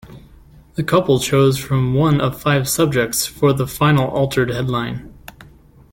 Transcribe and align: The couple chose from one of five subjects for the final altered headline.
The 0.73 0.83
couple 0.83 1.19
chose 1.19 1.59
from 1.59 1.93
one 1.93 2.21
of 2.21 2.41
five 2.41 2.67
subjects 2.67 3.27
for 3.27 3.53
the 3.53 3.67
final 3.67 4.07
altered 4.09 4.49
headline. 4.49 5.13